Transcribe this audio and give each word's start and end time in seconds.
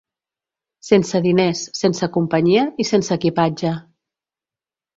Sense 0.87 1.21
diners, 1.25 1.61
sense 1.81 2.09
companyia 2.17 2.65
i 2.85 2.89
sense 2.93 3.15
equipatge. 3.21 3.77